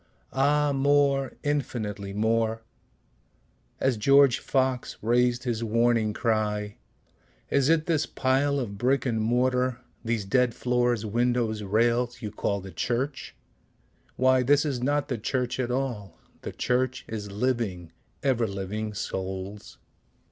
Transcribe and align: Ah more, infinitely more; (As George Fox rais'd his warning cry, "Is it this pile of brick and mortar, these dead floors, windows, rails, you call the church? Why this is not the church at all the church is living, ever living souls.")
Ah 0.33 0.73
more, 0.73 1.33
infinitely 1.43 2.11
more; 2.11 2.63
(As 3.79 3.97
George 3.97 4.39
Fox 4.39 4.97
rais'd 5.03 5.43
his 5.43 5.63
warning 5.63 6.11
cry, 6.11 6.77
"Is 7.51 7.69
it 7.69 7.85
this 7.85 8.07
pile 8.07 8.59
of 8.59 8.79
brick 8.79 9.05
and 9.05 9.21
mortar, 9.21 9.77
these 10.03 10.25
dead 10.25 10.55
floors, 10.55 11.05
windows, 11.05 11.61
rails, 11.61 12.19
you 12.19 12.31
call 12.31 12.61
the 12.61 12.71
church? 12.71 13.35
Why 14.15 14.41
this 14.41 14.65
is 14.65 14.81
not 14.81 15.07
the 15.07 15.19
church 15.19 15.59
at 15.59 15.69
all 15.69 16.17
the 16.41 16.51
church 16.51 17.05
is 17.07 17.31
living, 17.31 17.91
ever 18.23 18.47
living 18.47 18.95
souls.") 18.95 19.77